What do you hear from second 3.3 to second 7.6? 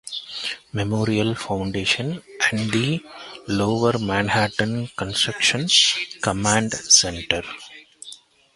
Lower Manhattan Construction Command Center.